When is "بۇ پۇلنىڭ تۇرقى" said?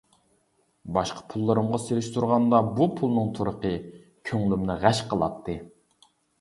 2.79-3.75